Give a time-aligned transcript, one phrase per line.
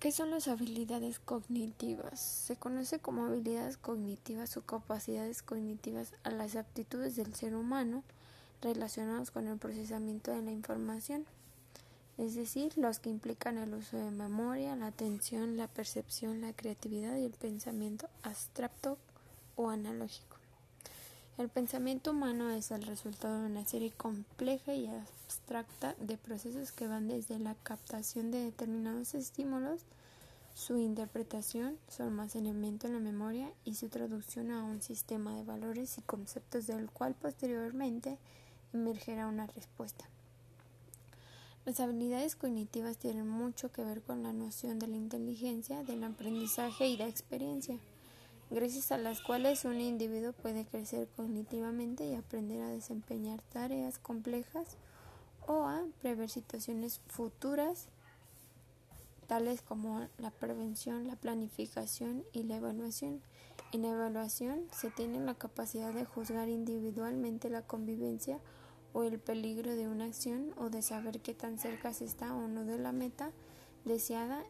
[0.00, 2.18] ¿Qué son las habilidades cognitivas?
[2.20, 8.02] Se conoce como habilidades cognitivas o capacidades cognitivas a las aptitudes del ser humano
[8.62, 11.26] relacionadas con el procesamiento de la información,
[12.16, 17.18] es decir, los que implican el uso de memoria, la atención, la percepción, la creatividad
[17.18, 18.96] y el pensamiento abstracto
[19.54, 20.39] o analógico.
[21.40, 26.86] El pensamiento humano es el resultado de una serie compleja y abstracta de procesos que
[26.86, 29.80] van desde la captación de determinados estímulos,
[30.54, 35.96] su interpretación, su almacenamiento en la memoria y su traducción a un sistema de valores
[35.96, 38.18] y conceptos del cual posteriormente
[38.74, 40.04] emergerá una respuesta.
[41.64, 46.86] Las habilidades cognitivas tienen mucho que ver con la noción de la inteligencia, del aprendizaje
[46.86, 47.78] y la experiencia,
[48.50, 54.76] gracias a las cuales un individuo puede crecer cognitivamente y aprender a desempeñar tareas complejas
[55.46, 57.88] o a prever situaciones futuras
[59.28, 63.22] tales como la prevención, la planificación y la evaluación.
[63.72, 68.40] En evaluación se tiene la capacidad de juzgar individualmente la convivencia
[68.92, 72.48] o el peligro de una acción o de saber qué tan cerca se está o
[72.48, 73.30] no de la meta
[73.84, 74.42] deseada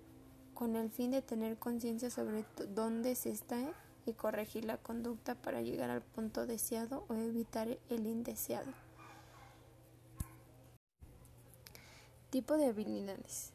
[0.54, 3.74] con el fin de tener conciencia sobre dónde se está
[4.06, 8.72] y corregir la conducta para llegar al punto deseado o evitar el indeseado.
[12.30, 13.52] Tipo de habilidades.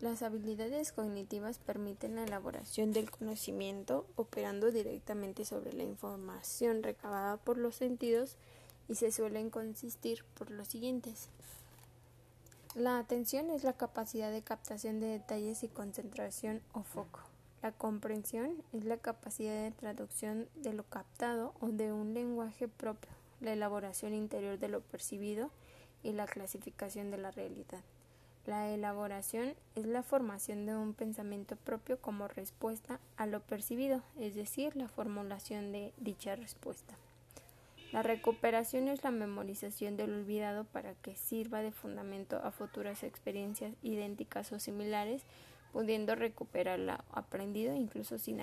[0.00, 7.58] Las habilidades cognitivas permiten la elaboración del conocimiento operando directamente sobre la información recabada por
[7.58, 8.36] los sentidos
[8.88, 11.28] y se suelen consistir por los siguientes.
[12.74, 17.20] La atención es la capacidad de captación de detalles y concentración o foco.
[17.62, 23.10] La comprensión es la capacidad de traducción de lo captado o de un lenguaje propio,
[23.40, 25.50] la elaboración interior de lo percibido
[26.04, 27.82] y la clasificación de la realidad.
[28.46, 34.36] La elaboración es la formación de un pensamiento propio como respuesta a lo percibido, es
[34.36, 36.94] decir, la formulación de dicha respuesta.
[37.92, 43.74] La recuperación es la memorización del olvidado para que sirva de fundamento a futuras experiencias
[43.82, 45.24] idénticas o similares,
[45.72, 48.40] pudiendo recuperar lo aprendido incluso sin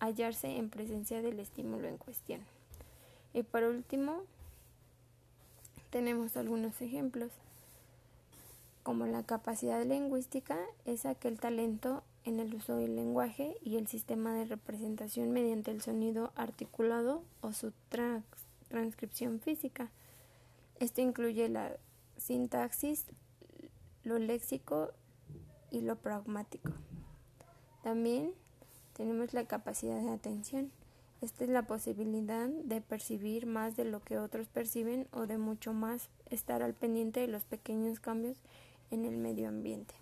[0.00, 2.40] hallarse en presencia del estímulo en cuestión.
[3.34, 4.22] Y por último,
[5.90, 7.30] tenemos algunos ejemplos
[8.88, 14.32] como la capacidad lingüística es aquel talento en el uso del lenguaje y el sistema
[14.32, 17.72] de representación mediante el sonido articulado o su
[18.70, 19.90] transcripción física.
[20.80, 21.76] Esto incluye la
[22.16, 23.04] sintaxis,
[24.04, 24.92] lo léxico
[25.70, 26.72] y lo pragmático.
[27.82, 28.32] También
[28.94, 30.70] tenemos la capacidad de atención.
[31.20, 35.72] Esta es la posibilidad de percibir más de lo que otros perciben o de mucho
[35.72, 38.36] más estar al pendiente de los pequeños cambios
[38.90, 39.94] en el medio ambiente.